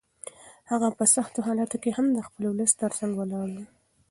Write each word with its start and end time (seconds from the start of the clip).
هغه 0.71 0.89
په 0.97 1.03
سختو 1.15 1.39
حالاتو 1.47 1.77
کې 1.83 1.91
هم 1.97 2.07
د 2.13 2.19
خپل 2.27 2.43
ولس 2.47 2.71
تر 2.81 2.91
څنګ 2.99 3.11
ولاړ 3.17 3.47
و. 3.53 3.57